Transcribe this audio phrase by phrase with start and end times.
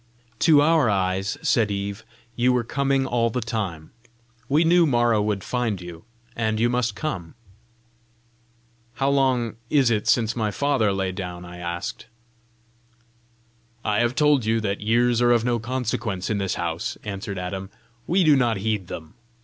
[0.39, 2.03] "To our eyes," said Eve,
[2.35, 3.91] "you were coming all the time:
[4.49, 7.35] we knew Mara would find you, and you must come!"
[8.95, 12.07] "How long is it since my father lay down?" I asked.
[13.85, 17.69] "I have told you that years are of no consequence in this house," answered Adam;
[18.07, 19.13] "we do not heed them.